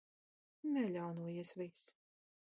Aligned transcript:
Neļaunojies 0.77 1.53
vis. 1.61 1.87